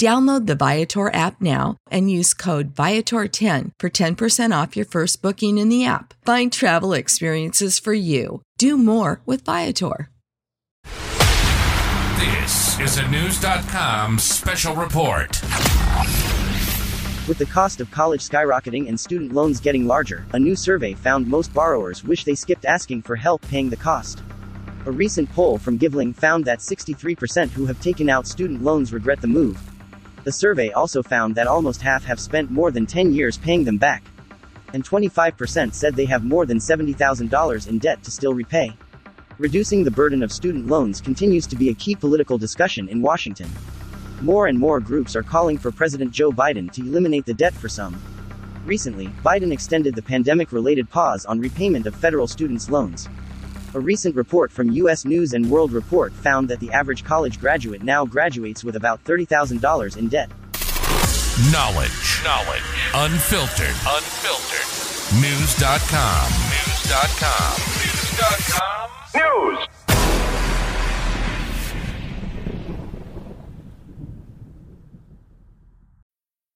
[0.00, 5.58] Download the Viator app now and use code Viator10 for 10% off your first booking
[5.58, 6.14] in the app.
[6.24, 8.40] Find travel experiences for you.
[8.56, 10.08] Do more with Viator.
[12.16, 15.38] This is a Knewz.com special report.
[17.28, 21.26] With the cost of college skyrocketing and student loans getting larger, a new survey found
[21.26, 24.22] most borrowers wish they skipped asking for help paying the cost.
[24.86, 29.20] A recent poll from Givling found that 63% who have taken out student loans regret
[29.20, 29.69] the move,
[30.24, 33.78] the survey also found that almost half have spent more than 10 years paying them
[33.78, 34.04] back.
[34.72, 38.76] And 25% said they have more than $70,000 in debt to still repay.
[39.38, 43.50] Reducing the burden of student loans continues to be a key political discussion in Washington.
[44.20, 47.68] More and more groups are calling for President Joe Biden to eliminate the debt for
[47.68, 48.00] some.
[48.66, 53.08] Recently, Biden extended the pandemic related pause on repayment of federal students' loans.
[53.72, 55.04] A recent report from U.S.
[55.04, 59.96] News and World Report found that the average college graduate now graduates with about $30,000
[59.96, 60.28] in debt.
[61.52, 62.20] Knowledge.
[62.24, 62.62] Knowledge.
[62.94, 63.76] Unfiltered.
[63.86, 64.66] Unfiltered.
[65.14, 66.30] Knewz.com.
[66.50, 67.60] Knewz.com.
[67.78, 68.90] Knewz.com.
[69.56, 69.79] News.